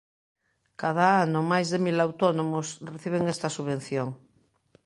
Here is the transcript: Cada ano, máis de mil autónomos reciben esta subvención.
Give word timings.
Cada 0.81 1.07
ano, 1.25 1.39
máis 1.51 1.67
de 1.73 1.79
mil 1.85 1.97
autónomos 2.07 2.67
reciben 2.93 3.23
esta 3.33 3.53
subvención. 3.55 4.07